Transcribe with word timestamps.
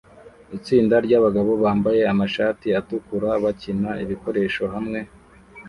Itsinda 0.57 0.95
ryabagabo 1.05 1.51
bambaye 1.63 2.01
amashati 2.11 2.67
atukura 2.79 3.29
bakina 3.43 3.89
ibikoresho 4.03 4.63
hamwe 4.73 4.99